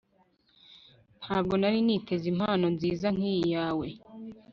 [1.21, 3.87] ntabwo nari niteze impano nziza nkiyi yawe